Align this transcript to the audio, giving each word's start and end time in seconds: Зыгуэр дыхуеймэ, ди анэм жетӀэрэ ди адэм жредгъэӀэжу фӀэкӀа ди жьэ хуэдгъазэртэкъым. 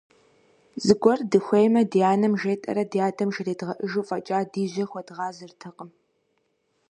Зыгуэр 0.85 1.19
дыхуеймэ, 1.31 1.81
ди 1.91 1.99
анэм 2.11 2.33
жетӀэрэ 2.39 2.83
ди 2.91 2.99
адэм 3.07 3.29
жредгъэӀэжу 3.35 4.05
фӀэкӀа 4.07 4.39
ди 4.51 4.63
жьэ 4.73 4.85
хуэдгъазэртэкъым. 4.89 5.89